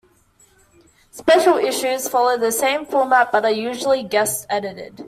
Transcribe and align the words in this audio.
Special 1.11 1.57
issues 1.57 2.09
follow 2.09 2.35
the 2.35 2.51
same 2.51 2.87
format 2.87 3.31
but 3.31 3.45
are 3.45 3.51
usually 3.51 4.01
guest-edited. 4.03 4.99